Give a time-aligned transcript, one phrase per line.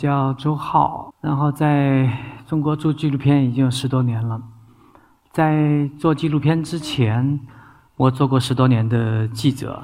[0.00, 2.10] 叫周浩，然后在
[2.46, 4.40] 中国做纪录片已经有十多年了。
[5.30, 7.38] 在做纪录片之前，
[7.98, 9.82] 我做过十多年的记者，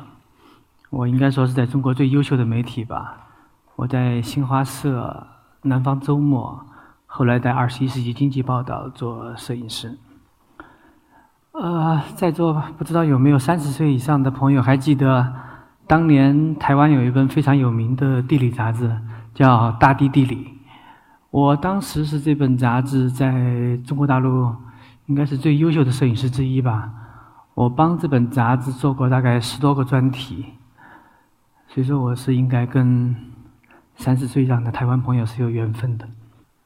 [0.88, 3.26] 我应该说是在中国最优秀的媒体吧。
[3.74, 5.26] 我在新华社、
[5.60, 6.64] 南方周末，
[7.04, 9.98] 后来在《二十一世纪经济报道》做摄影师。
[11.52, 15.34] 呃，在座不知道有没有三十岁以上的朋友还记得？
[15.86, 18.98] 当年台湾有一本非常有名的地理杂志，
[19.36, 20.34] 叫《大地地理》。
[21.30, 24.50] 我当时是这本杂志在中国大陆
[25.04, 26.90] 应该是最优秀的摄影师之一吧。
[27.52, 30.46] 我帮这本杂志做过大概十多个专题，
[31.68, 33.14] 所以说我是应该跟
[33.96, 36.08] 三十岁以上的台湾朋友是有缘分的。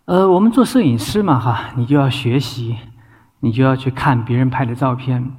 [0.05, 2.77] 呃，我们做摄影师嘛，哈，你就要学习，
[3.41, 5.33] 你就要去看别人拍的照片。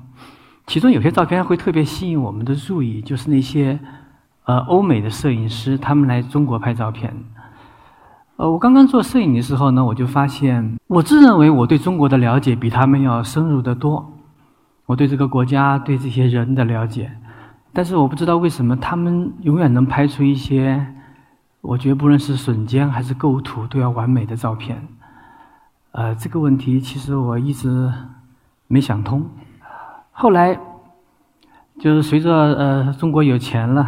[0.68, 3.80] 其中有些照片会特别吸引我们的注意，就是那些
[4.46, 7.14] 呃欧美的摄影师，他们来中国拍照片。
[8.38, 14.14] 呃，我刚刚做摄影的时候呢，我就发现，我自认为我对中国的了解比他们要深入得多，
[14.88, 17.12] 我对这个国家、对这些人的了解，
[17.72, 20.88] 但是我不知道为什么他们永远能拍出一些，
[21.62, 24.88] 我觉得不论是瞬间还是构图都要完美的照片。
[25.92, 27.92] 呃，这个问题其实我一直
[28.68, 29.24] 没想通。
[30.12, 30.58] 后来，
[31.80, 33.88] 就是随着呃中国有钱了，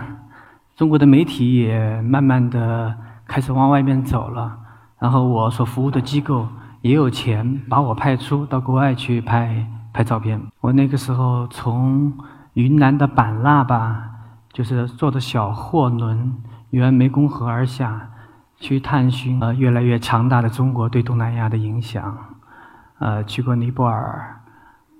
[0.84, 2.94] 中国的媒体也慢慢的
[3.26, 4.53] 开始往外面走了，
[5.00, 6.45] 然后我所服务的机构
[6.81, 10.38] 也有钱把我派出到国外去拍拍照片。
[10.59, 12.12] 我那个时候从
[12.56, 14.09] 云南的板腊吧，
[14.52, 16.34] 就是坐着小货轮
[16.72, 18.09] 沿湄公河而下，
[18.58, 22.18] 去探寻呃越来越强大的中国对东南亚的影响，
[23.00, 24.41] 呃去过尼泊尔，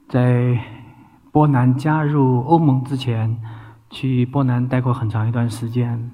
[0.08, 0.58] 在。
[1.34, 3.42] 波兰加入欧盟之前，
[3.94, 6.10] 去波兰待过很长一段时间。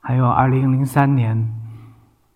[0.00, 1.54] 还有2003年，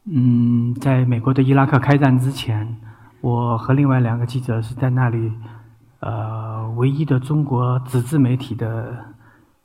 [0.04, 2.76] 嗯，在美国的伊拉克开战之前，
[3.20, 5.32] 我和另外两个记者是在那里，
[5.98, 8.94] 呃，唯一的中国纸质媒体的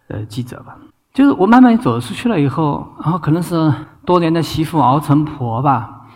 [0.07, 0.75] 呃记者吧。
[1.13, 6.07] 就是我慢慢走出去了以后，然后可能是多年的媳妇熬成婆吧，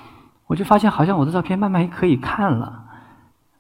[0.48, 2.84] 我就发现好像我的照片慢慢也可以看了。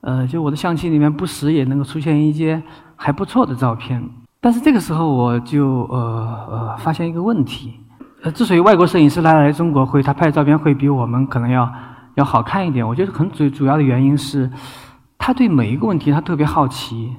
[0.01, 2.63] 呃，就我的相机里面不时也能够出现一些
[2.95, 4.09] 还不错的照片，
[4.43, 7.79] 但是这个时候我就呃呃发现一个问题，
[8.23, 11.71] 呃，之所以外国摄影师来来中国会他拍的照片会比我们可能要
[12.15, 14.49] 要好看一点，我觉得可能最主要的原因是，
[15.19, 17.13] 他对每一个问题他特别好奇，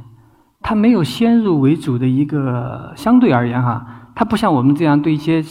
[0.61, 5.45] 他没有先入为主的一个相对而言哈，他不像我们这样对一些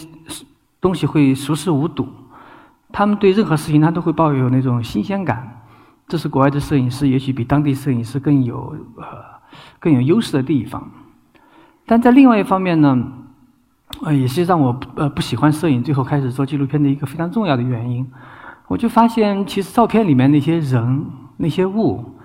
[0.82, 2.06] 东西会熟视无睹，
[2.92, 5.64] 他们对任何事情他都会抱有那种新鲜感。
[6.06, 9.04] 这是国外的摄影师，也许比当地摄影师更有呃
[9.80, 10.86] 更有优势的地方。
[11.92, 12.98] 但在另外一方面呢，
[14.04, 18.10] 呃，也是让我呃不喜欢摄影，最后开始做纪录片的一个非常重要的原因。
[18.70, 22.16] 我就发现，其实照片里面那些人、那些物，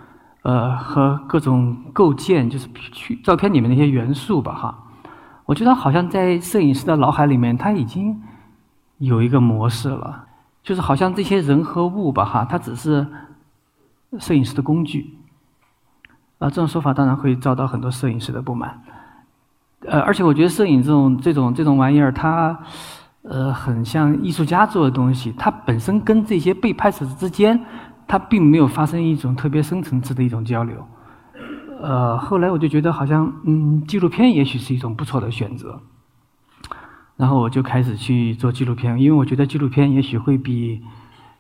[0.43, 4.79] 呃，和各种构件，就是去照片里面那些元素吧，哈。
[5.47, 8.23] 我觉得好像在摄影师的脑海里面，他已经
[8.99, 10.27] 有一个模式了，
[10.63, 13.05] 就是好像这些人和物吧，哈，它只是。
[14.21, 15.19] 摄影师的工具，
[16.39, 18.81] 啊，这种说法当然会遭到很多摄影师的不满。
[19.85, 22.59] 呃，而且我觉得摄影这种这种这种玩意儿，它
[23.23, 27.61] 呃很像艺术家做的东西，它本身跟这些被拍摄者之间，
[28.09, 30.87] 它并没有发生一种特别深层次的一种交流。
[31.83, 35.81] 呃，后来我就觉得好像嗯，纪录片也许是一种不错的选择。
[37.17, 40.83] 然后我就开始去做纪录片，因为我觉得纪录片也许会比。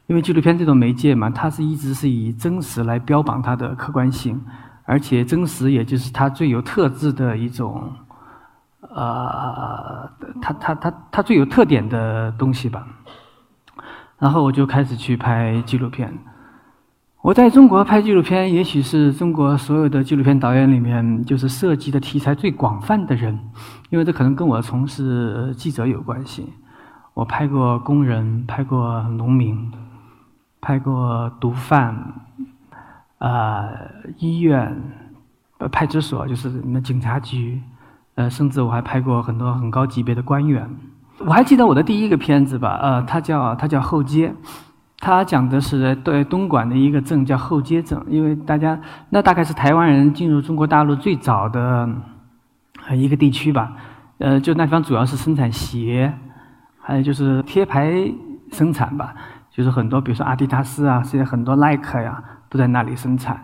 [0.09, 4.41] 因为纪录片这种媒介嘛，它是一直是以真实来标榜它的客观性，
[4.85, 7.93] 而且真实也就是它最有特质的一种，
[8.97, 12.87] 呃，它它它它最有特点的东西吧。
[14.19, 16.13] 然后我就开始去拍纪录片。
[17.21, 23.39] 我在中国拍纪录片，也许是中国所有的纪录片导演里面，就是涉及的题材最广泛的人，
[23.91, 26.53] 因为这可能跟我从事记者有关系。
[27.15, 29.71] 我拍过工人，拍过农民。
[30.59, 31.95] 拍过毒贩，
[33.19, 33.69] 啊，
[34.19, 34.77] 医院，
[35.71, 37.63] 派出所，就是那警察局，
[38.17, 40.69] 呃，甚至我还拍过很多很高级别的官员。
[41.21, 44.35] 我还记得我的第一个片子吧，呃，它叫它叫后街，
[44.99, 48.79] 它讲的是对东莞的一个镇叫后街镇，因为大家
[49.11, 51.89] 那大概是台湾人进入中国大陆最早的
[52.91, 53.73] 一个地区吧，
[54.19, 56.13] 呃，就那地方主要是生产鞋，
[56.81, 58.13] 还有就是贴牌
[58.51, 59.15] 生产吧。
[59.51, 63.43] 就是很多，比如说阿迪达斯啊，现在很多耐克呀，都在那里生产。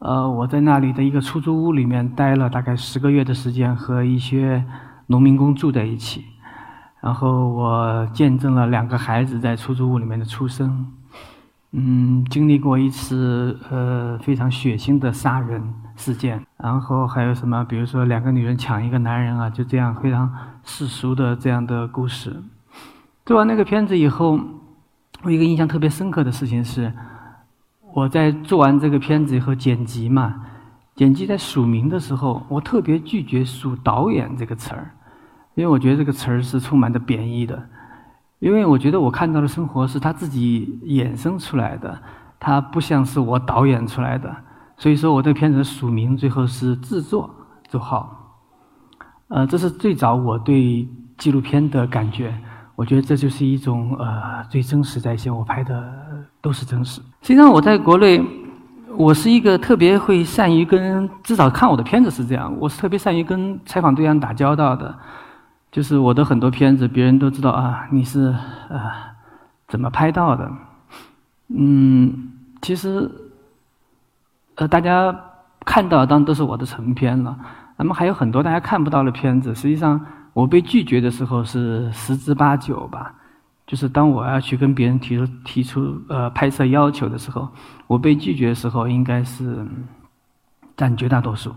[0.00, 4.64] 呃，我在那里的一个出租屋里面待了大概十个月的时间，和一些
[5.06, 6.24] 农民工住在一起。
[7.02, 10.86] 然后我见证了两个孩子在出租屋里面的出生，
[11.72, 15.62] 嗯，经历过一次呃非常血腥的杀人
[15.96, 20.30] 事件，然后还有什么，比如说两个女人抢一个男人啊，就这样非常
[20.64, 22.42] 世俗的这样的故事。
[23.26, 24.40] 做完那个片子以后，
[25.22, 26.92] 我一个印象特别深刻的事情是，
[27.92, 30.46] 我在做完这个片子以后剪辑嘛，
[30.94, 34.90] 剪辑在署名的时候，我特别拒绝署导演这个词儿。
[35.56, 37.60] 因为我觉得这个词儿是充满着贬义的，
[38.38, 42.00] 因为我觉得我看到的生活是他自己衍生出来的，
[42.38, 44.34] 他不像是我导演出来的，
[44.76, 47.28] 所以说我这片子的署名最后是制作
[47.68, 48.38] 周浩，
[49.28, 50.88] 呃，这是最早我对
[51.18, 52.32] 纪录片的感觉，
[52.76, 55.92] 我觉得这就是一种呃最真实在线，我拍的
[56.40, 57.02] 都是真实。
[57.22, 58.24] 实际上我在国内，
[58.96, 64.94] 我是一个特别会善于跟至少看我的片子是这样，我是特别善于跟采访对象打交道的。
[65.70, 68.34] 就是我的很多片子，别人都知道啊，你是
[68.68, 68.80] 呃
[69.68, 70.50] 怎么拍到的？
[71.48, 72.32] 嗯，
[72.62, 73.08] 其实
[74.56, 75.14] 呃大家
[75.64, 77.38] 看到当然都是我的成片了。
[77.76, 80.00] 那么还有很多大家看不到的片子，实际上
[80.32, 83.14] 我被拒绝的时候是十之八九吧。
[83.70, 87.48] 就是当我要去跟别人提出提出呃拍摄要求的时候，
[87.86, 89.64] 我被拒绝的时候应该是
[90.76, 91.54] 占绝大多数，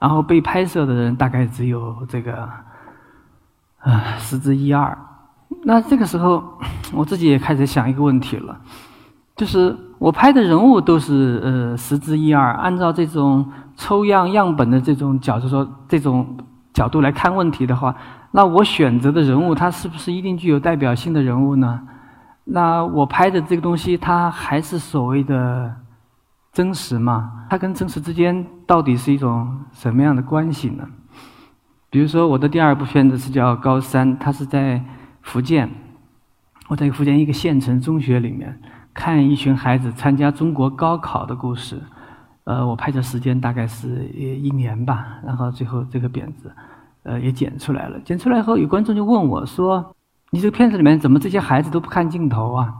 [0.00, 2.48] 然后被拍摄的人大概只有这个。
[3.84, 4.96] 啊，十之一二。
[5.64, 6.40] 那这个时候，
[6.92, 8.56] 我自己也开始想一个问题了，
[9.34, 12.52] 就是我拍的人物都是呃十之一二。
[12.52, 13.44] 按照这种
[13.76, 16.36] 抽样样本的这种角度说，这种
[16.72, 17.92] 角度来看问题的话，
[18.32, 21.80] 那我选择的人物，他是不是一定具有代表性的人物呢？
[22.44, 25.76] 那我拍的这个东西，它还是所谓的
[26.52, 27.46] 真实吗？
[27.48, 30.84] 它跟真实之间到底是一种什么样的关系呢？
[31.88, 34.82] 比如说，我的第二部片子是叫《高三》，它是在
[35.20, 35.70] 福建，
[36.68, 38.58] 我在福建一个县城中学里面
[38.94, 41.80] 看一群孩子参加中国高考的故事。
[42.44, 46.50] 呃，我拍的时间大概是一年吧，然后最后这个片子，
[47.02, 47.98] 呃，也剪出来了。
[48.00, 49.94] 剪出来以后，有观众就问我说
[50.30, 52.72] ：“你这个片子里面怎么这些孩子都不看镜头啊？”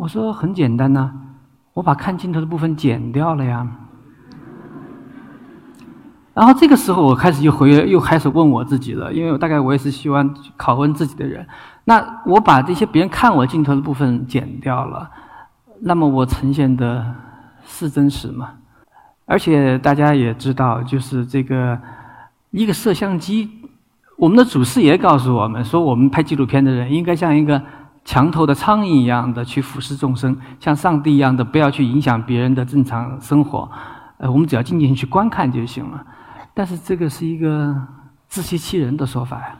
[0.00, 1.12] 我说：“很简单呐，
[1.74, 3.66] 我把看镜头的部分剪掉了呀。”
[6.34, 11.44] 然后这个时候，我开始又回又开始问我自己了，因为我大概我也是喜欢拷问自己的人。
[11.84, 15.10] 那我把这些别人看我镜头的部分剪掉了，
[15.80, 17.14] 那么我呈现的
[17.64, 18.50] 是真实吗？
[19.26, 21.76] 而且大家也知道，就是这个
[22.50, 23.50] 一个摄像机，
[24.16, 27.62] 我们的祖师爷告诉我们说，我们拍纪录片的人应该像一个
[28.04, 33.70] 墙头的苍蝇一样的去俯视众生，像上帝一样的不要去影响别人的正常生活。
[34.16, 36.04] 呃，我们只要静静去观看就行了。
[36.54, 37.76] 但是这个是一个
[38.26, 39.56] 自欺欺人的说法呀！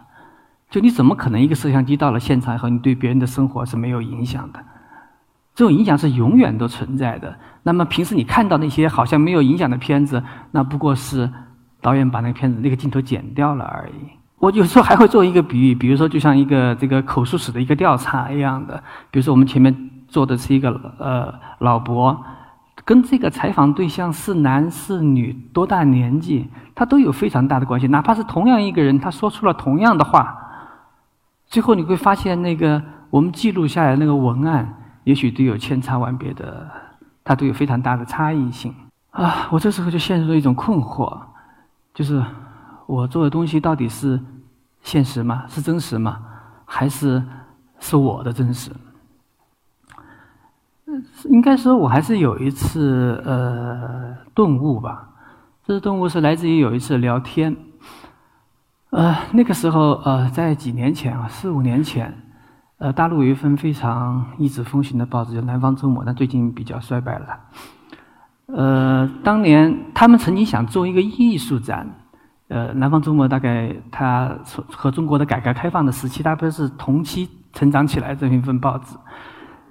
[0.69, 4.59] 就你怎么可能一个摄像机到了现场以后，你对别人的生活是没有影响的？
[5.55, 7.37] 这种影响是永远都存在的。
[7.63, 11.31] 那么平时你看到那些好像没有影响的片子，那不过是
[11.81, 14.09] 导演把那个片子那个镜头剪掉了而已。
[14.39, 22.25] 我有时候还会做一个比喻，比如说就像一个这个口述史的一个调查一样的，比如说我们前面做的是一个呃老伯。
[22.85, 27.87] 跟这个采访对象是男是女、多大年纪，他都有非常大的关系。
[27.89, 30.39] 哪怕是同样一个人，他说出了同样的话，
[31.45, 34.75] 最后你会发现，那个我们记录下来那个文案，
[35.05, 36.67] 也许都有千差万别的，
[37.25, 38.75] 它都有非常大的差异性。
[39.11, 41.15] 啊，我这时候就陷入了一种困惑，
[41.99, 42.25] 就是
[42.87, 44.21] 我做的东西到底是
[44.83, 45.45] 现实吗？
[45.49, 46.21] 是真实吗？
[46.65, 47.21] 还是
[47.81, 48.71] 是我的真实？
[51.25, 55.09] 应该说，我还是有一次呃顿悟吧。
[55.65, 57.57] 这个顿悟是来自于有一次聊天。
[58.91, 62.17] 呃，那个时候呃，在几年前啊，四五年前，
[62.79, 67.41] 呃，大陆有一份非常一纸风行的报纸叫《南方周末》，但最近比较衰败了。
[68.47, 68.88] 呃，
[69.29, 71.87] 当年他们曾经想做一个艺术展。
[72.49, 74.35] 呃，《南方周末》大概它
[74.73, 78.97] 和中国的改革开放的时期，大概是同期成长起来这么一份报纸。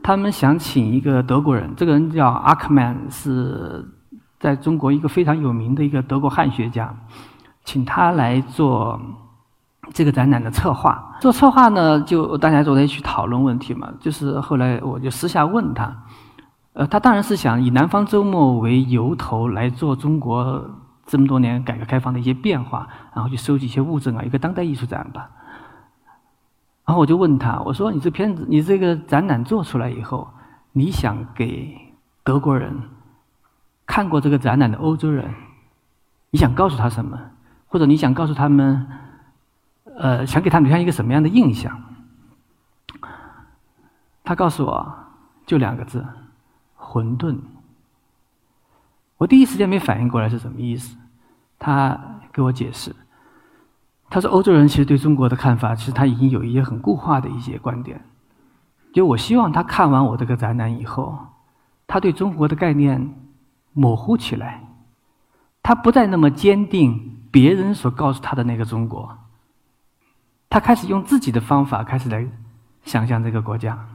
[0.03, 3.83] 他们想请一个德国人，这个人叫阿克曼，是
[4.39, 6.95] 在中国一个非常有名的一个德国汉学家，
[7.65, 9.01] 请他来做
[9.91, 11.17] 这个展览的策划。
[11.19, 13.89] 做策划呢，就大家坐在一起讨论问题嘛。
[13.99, 15.91] 就是后来我就私下问他，
[16.77, 20.63] 呃，他当然是想以《南方周末》为由头来做中国
[21.07, 25.27] 这么多年改革开放的一些变化，然后去收集一些物证啊，一个当代艺术展吧。
[26.86, 30.29] 然后我就问他，我说：“你这片子，你这个展览做出来以后，
[30.72, 31.75] 你想给
[32.24, 32.72] 德国人
[33.88, 35.34] 看过这个展览的欧洲人，
[36.29, 37.19] 你想告诉他什么？
[37.65, 38.88] 或者你想告诉他们，
[39.98, 41.81] 呃，想给他们留下一个什么样的印象？
[44.24, 44.96] 他告诉我，
[45.48, 46.05] 就两个字：
[46.88, 47.38] 混沌。
[49.17, 50.96] 我第一时间没反应过来是什么意思，
[51.60, 52.00] 他
[52.32, 52.96] 给我解释，
[54.10, 58.00] 他说欧洲人其实对中国的看法，其实他已经有一些很固化的一些观点。
[58.94, 61.17] 就我希望他看完我这个展览以后，
[61.86, 63.13] 他对中国的概念
[63.74, 64.63] 模糊起来，
[65.62, 69.17] 他不再那么坚定别人所告诉他的那个中国，
[70.50, 72.27] 他开始用自己的方法开始来
[72.84, 73.88] 想象这个国家。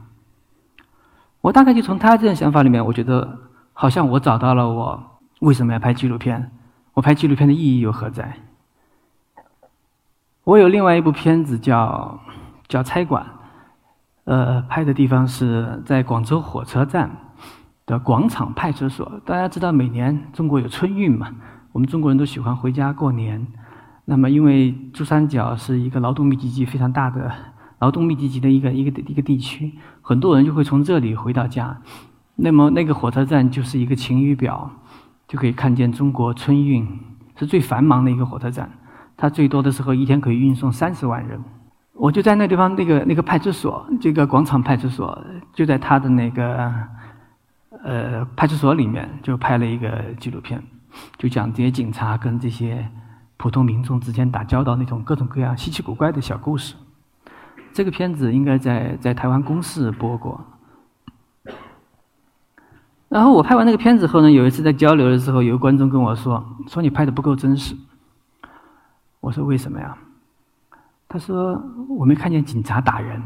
[1.43, 3.39] 我大概就从他这种想法里面，我觉得
[3.75, 5.21] 好像我找到了我。
[5.41, 6.53] 为什么要拍纪录片？
[6.95, 8.37] 我拍纪录片的意义又何在？
[10.45, 12.21] 我有另外一部片子叫
[12.69, 13.25] 叫《差馆》，
[14.25, 17.11] 呃，拍的地方是在广州火车站
[17.87, 19.21] 的广场派出所。
[19.25, 21.29] 大家知道，每年中国有春运嘛，
[21.73, 23.45] 我们中国人都喜欢回家过年。
[24.05, 27.33] 那么，因为珠三角是一个劳动密集地非常大的
[27.83, 31.83] 劳动密集地的一个一个一个地区，很多人就会从这里回到家。
[32.37, 34.71] 那么，那个火车站就是一个晴雨表。
[35.29, 36.87] 就可以看见中国春运
[37.39, 38.71] 是最繁忙的一个火车站，
[39.17, 41.41] 它最多的时候一天可以运送三十万人。
[41.95, 46.71] 我就在那地方，那个那个派出所，这个广场派出所就在他的那个
[47.83, 50.63] 呃派出所里面，就拍了一个纪录片，
[51.17, 52.87] 就讲这些警察跟这些
[53.39, 56.75] 普通民众之间打交道那种各种各样稀奇古怪的小故事。
[57.73, 60.41] 这个片子应该在在台湾公视播过。
[63.09, 67.77] 然后我拍完那个片子后呢，有一次在交流的时候，有个观众跟我说：“说你拍的不够真实。”
[69.21, 69.97] 我说：“为什么呀？”
[71.09, 73.23] 他说：“我没看见警察打人。”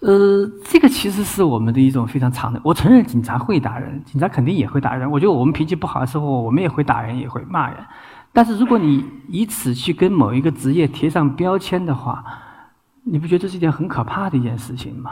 [0.00, 2.60] 呃，这个其实是我们的一种非常常的。
[2.62, 5.10] 我承认警察会打人，警察肯定也会打人。
[5.10, 7.84] 我觉得我们脾气不好的时候，我们也会打人，也会骂人。
[8.38, 12.24] 但是如果你以此去跟某一个职业贴上标签的话，
[13.02, 15.10] 你不觉得这是一件很可怕的一件事情吗？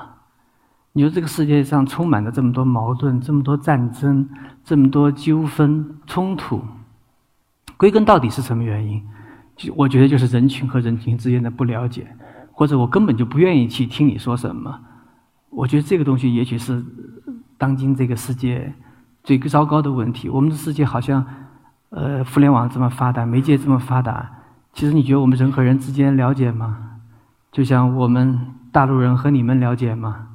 [0.93, 4.29] 你说这个世界上充满了这么多矛盾，这么多战争，
[4.63, 6.63] 这么多纠纷冲突，
[7.77, 9.03] 归根到底是什么原因？
[9.57, 12.07] 就我觉得就是人群和人群之间的不了解，
[12.53, 14.83] 或者我根本就不愿意去听你说什么。
[15.51, 16.81] 我觉得这个东西也许是
[17.59, 18.73] 当今这个世界
[19.25, 20.29] 最糟糕的问题。
[20.29, 21.27] 我们的世界好像，
[21.97, 24.31] 呃，互联网这么发达，媒介这么发达，
[24.75, 26.99] 其实你觉得我们人和人之间了解吗？
[27.51, 28.39] 就像我们
[28.71, 30.29] 大陆人和你们了解吗？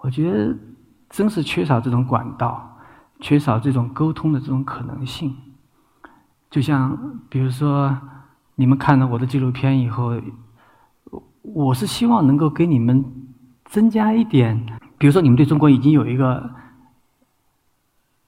[0.00, 0.56] 我觉得
[1.10, 2.78] 真是缺少这种管道，
[3.20, 5.36] 缺少这种沟通的这种可能性。
[6.50, 7.94] 就像比如说，
[8.54, 10.18] 你们看了我的纪录片以后，
[11.42, 13.04] 我是希望能够给你们
[13.66, 14.64] 增加一点，
[14.96, 16.48] 比如说你们对中国已经有一个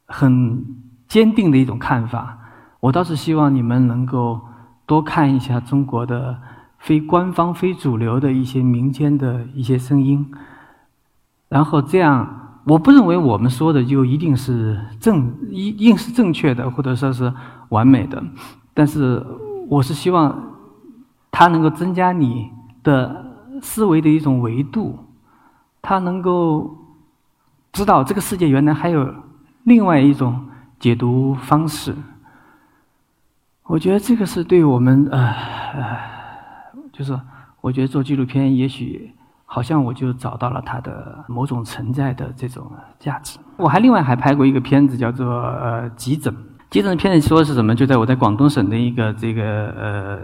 [0.05, 0.63] 很
[1.09, 2.37] 坚定的一种看法，
[2.81, 4.41] 我倒是希望你们能够
[4.87, 6.39] 多看一下中国的
[6.79, 10.27] 非官方、非主流的一些民间的一些声音。
[11.49, 17.33] 然后这样，我不认为我们说的就一定是正一一定是正确的，或者说是
[17.69, 18.23] 完美的。
[18.73, 19.25] 但是，
[19.69, 20.55] 我是希望
[21.31, 22.51] 它能够增加你
[22.83, 23.27] 的
[23.61, 24.99] 思维的一种维度，
[25.83, 26.79] 它能够
[27.73, 29.15] 知道这个世界原来还有
[29.65, 31.95] 另外一种解读方式。
[33.71, 35.33] 我觉得这个是对我们呃，
[36.93, 37.17] 就是
[37.61, 39.15] 我觉得做纪录片也许。
[39.53, 43.37] 好像我就找到了它的某种存在的这种价值。
[43.57, 46.33] 我还另外还拍过一个片子，叫做呃急诊。
[46.71, 47.75] 急诊的片子说的是什么？
[47.75, 50.21] 就在我在广东省的一个这个呃，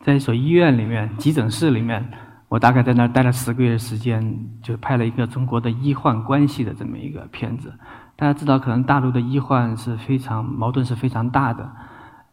[0.00, 2.04] 在一所医院里面急诊室里面，
[2.48, 7.72] 我大概在那儿待了十个月时间，就拍了一个中国的医患关系的这么一个片子。
[8.16, 11.70] 大家知道，可能大陆的医患是非常矛盾是非常大的。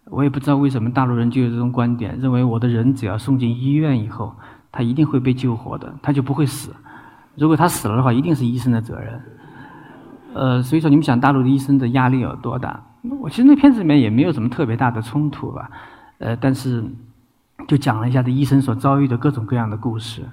[0.09, 4.33] 我也不知道为什么大陆人就有这种观点，认为我的人只要送进医院以后。
[4.75, 6.75] 他一定会被救活的，他就不会死。
[7.35, 9.21] 如果他死了的话，一定是医生的责任。
[10.33, 12.83] 呃，所以说你们想大陆的医生的压力有多大？
[13.21, 15.69] 我其实那片子里面也没有什么特别大的冲突吧，
[16.17, 16.83] 呃，但是
[17.67, 20.23] 就讲了一下这医生所遭遇的各种各样的故事。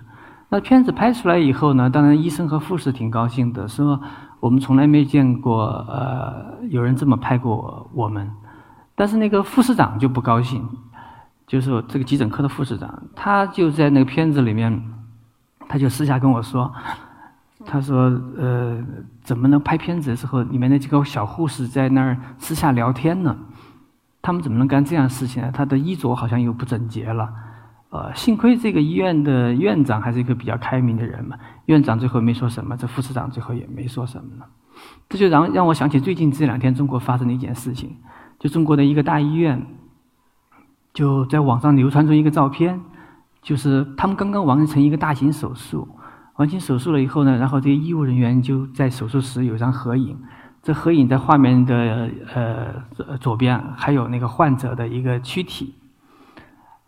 [0.49, 4.01] 那片子拍出来以后呢，当然医生和护士挺高兴的，说
[4.41, 8.27] 我们从来没见过呃有人这么拍过我们。
[9.01, 10.63] 但是那个副市长就不高兴。
[11.47, 14.71] 就是这个急诊科的副市长，他就在那个片子里面，
[15.69, 16.71] 他就私下跟我说，
[17.65, 18.05] 他说
[18.39, 18.79] ：“呃，
[19.23, 23.35] 怎么能拍片子的时候，里面那几个小护士在那儿私下聊天呢？
[24.23, 25.51] 他们怎么能干这样的事情呢？
[25.51, 27.29] 他的衣着好像又不整洁了。
[27.89, 34.45] 呃，幸亏这个医院的院长还是一个比较开明的人嘛，院长最后没说什么，这副市长最后也没说什么呢。
[35.09, 37.97] 这就让让我想起最近这两天中国发生的一件事情，
[38.41, 39.65] 就中国的一个大医院。”
[40.93, 42.81] 就在网上流传出一个照片，
[43.41, 45.87] 就是他们刚刚完成一个大型手术，
[46.35, 50.19] 完成手术了以后呢，然后这些医务人员就在手术室有张合影，
[50.65, 55.75] 这合影在画面的呃左边还有那个患者的一个躯体，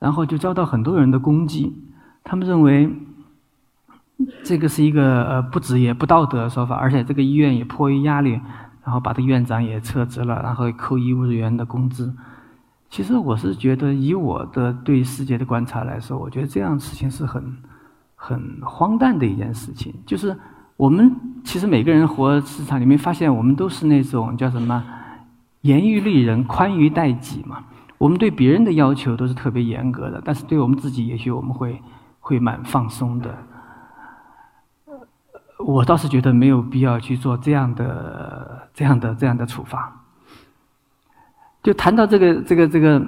[0.00, 1.72] 然后就遭到很多人的攻击，
[2.24, 2.92] 他们认为
[4.42, 8.40] 这个是一个呃不职业、不道德的说法，而且这个医院也迫于压力，
[8.84, 12.12] 然后把这个院长也撤职了，然后扣医务人员的工资。
[12.90, 17.56] 其实我是觉得，以我的对世界的观察来说，我觉得这样事情是很
[18.14, 19.94] 很荒诞的一件事情。
[20.04, 20.36] 就是
[20.76, 21.10] 我们
[21.42, 24.84] 其实每个人活市场里面，发现我们都是那种叫什么
[25.62, 27.64] “严于律人，宽于待己”嘛。
[27.96, 31.80] 我们对别人的要求都是特别严格的，但是对我们自己，也许我们会
[32.20, 33.32] 会蛮放松的。
[35.64, 40.00] 我倒是觉得没有必要去做这样的、这样的、这样的处罚。
[41.62, 43.00] 就谈到这个这个这个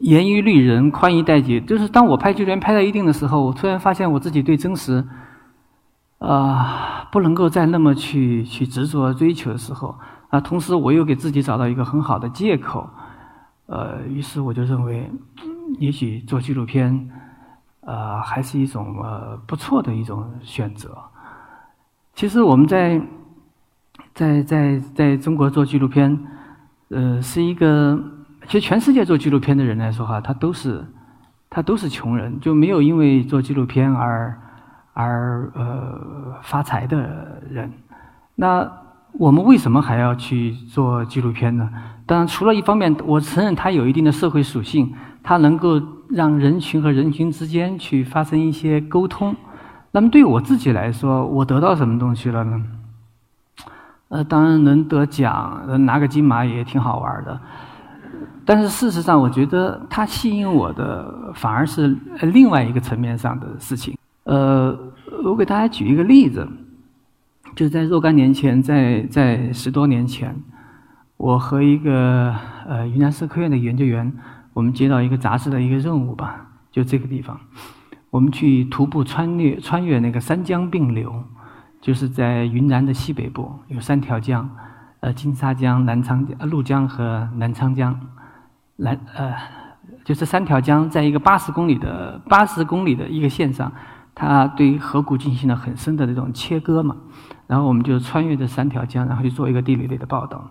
[0.00, 1.60] 严于律人，宽以待己。
[1.60, 5.06] 就是当我拍纪录片拍到一定的时候，我突然发现我自己对真实
[6.18, 9.98] 啊不能够再那么去去执着追求的时候
[10.30, 12.88] 啊，同时我又给自己找到一个很好的借口，
[13.66, 15.10] 呃，于是我就认为，
[15.78, 17.10] 也许做纪录片
[17.82, 20.96] 啊还是一种呃不错的一种选择。
[22.20, 23.00] 其实我们在
[24.12, 26.18] 在在在中国做纪录片。
[26.90, 27.98] 呃，是一个，
[28.46, 30.84] 其实全世界做纪录片的人来说哈，他都是，
[31.48, 34.38] 他都是穷人，就没有因为做纪录片而
[34.92, 37.72] 而呃发财的人。
[38.34, 38.70] 那
[39.12, 41.70] 我们为什么还要去做纪录片呢？
[42.04, 49.34] 当然，除了一方面，我承认它有一定的社会属性，它能够让人群和人群之间去发生一些沟通。
[49.92, 52.62] 那么对我自己来说，我得到什么东西了呢？
[54.08, 57.40] 呃，当然能得奖，拿个金马也挺好玩的。
[58.44, 63.96] 但是事实上，我觉得它吸引我的反而是另外一个层面上的事情。
[64.24, 64.76] 呃，
[65.24, 66.48] 我给大家举一个例子，
[67.54, 70.34] 就在若干年前，在在十多年前，
[71.16, 72.34] 我和一个
[72.66, 74.12] 呃云南社科院的研究员，
[74.52, 77.38] 我们接到一个杂志的一个任务吧，就这个地方，
[78.10, 81.24] 我们去徒步穿越穿越那个三江并流。
[81.82, 84.46] 就是在云南的西北部有三条江，
[85.00, 87.98] 呃，金沙江、南昌江、怒江和南昌江，
[88.76, 89.34] 南呃，
[90.04, 93.72] 就是三条江在一个八十公里的八十公里的一个线上，
[94.14, 96.94] 它对河谷进行了很深的这种切割嘛。
[97.46, 100.50] 然后我们就穿越这三条江，然后去做一个地理类的报道。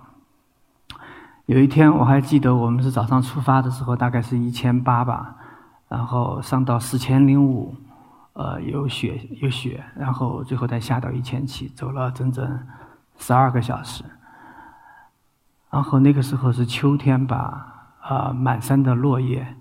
[1.46, 5.36] 有一天我还记得，我们是早上出发的时候，大概是一千八吧，
[5.90, 7.76] 然后上到四千零五。
[8.34, 12.60] 呃，有雪有雪，然后最后再下到一千七，走了整整
[13.18, 14.02] 十二个小时。
[15.70, 19.58] 然后那个时候是秋天吧，啊，满山的落叶，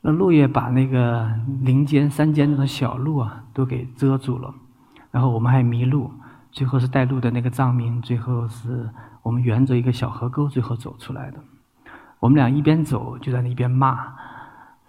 [0.00, 4.54] 那落叶把那个林间山间那种小路啊都给遮住了。
[5.10, 6.10] 然后我们还迷路，
[6.50, 8.88] 最后是带路的那个藏民，最后是
[9.22, 11.38] 我们沿着一个小河沟最后走出来的。
[12.20, 14.14] 我们俩一边走就在那边骂，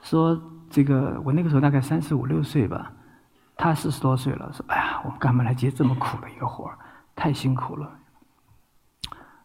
[0.03, 0.39] 说。
[0.73, 2.91] 这个我那个时候大概三十五六岁吧，
[3.55, 6.75] 他四十多岁了，说：“哎呀，我干嘛来接这么苦的一个活儿？
[7.15, 7.91] 太辛苦了。”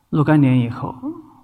[0.08, 0.94] 若干年以后，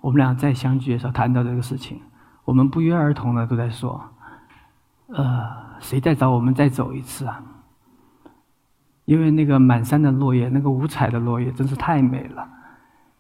[0.01, 2.01] 我们俩再相聚的时候，谈到这个事情，
[2.47, 4.03] 我们不约而同的都在说
[5.13, 7.43] ：“呃，谁再找我们再走一次啊？”
[9.05, 12.49] 因为那个满山的落叶，那个五彩的落叶，真是太美了。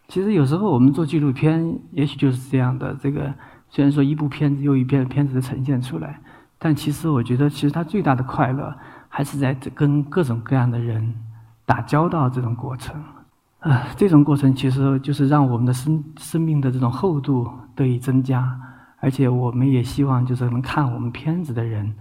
[0.09, 2.94] 其实有时候我们做纪录片，也许就是这样的。
[2.94, 3.35] 这个
[3.74, 6.20] 虽然说一部片子又一部片子的呈现出来。
[6.56, 8.72] 但其实，我觉得，其实他最大的快乐
[9.08, 11.12] 还是在跟各种各样的人
[11.66, 12.94] 打交道这种过程。
[13.58, 18.58] 啊，这种过程其实就是让我们的生生命的这种厚度得以增加，
[19.00, 21.92] 而且我们也希望，就是能看我们片子的人，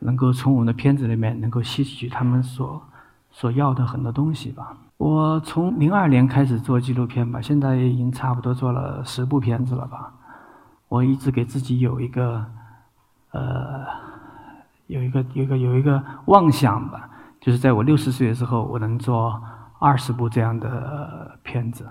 [0.00, 2.82] 能够从我们的片子里面能够吸取他们所
[3.30, 4.76] 所要的很多东西吧。
[4.96, 10.12] 我从零二年开始做纪录片吧，现在已经差不多做了十部片子了吧。
[10.92, 12.44] 我一直给自己有一个。
[13.34, 13.86] 呃，
[14.88, 17.08] 有一个有一个有一个妄想吧，
[17.40, 19.42] 就是在我六十岁的时候，我能做
[19.78, 21.88] 二十部这样的片子。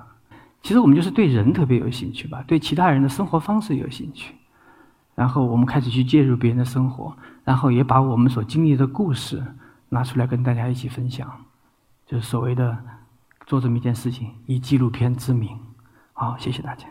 [0.61, 4.35] 其实我们就是对人特别有兴趣吧，对其他人的生活方式有兴趣，
[5.15, 7.11] 然后我们开始去介入别人的生活，
[7.43, 9.43] 然后也把我们所经历的故事
[9.89, 11.27] 拿出来跟大家一起分享，
[12.05, 12.77] 就是所谓的
[13.47, 15.57] 做这么一件事情，以纪录片之名。
[16.13, 16.85] 好，谢谢大家。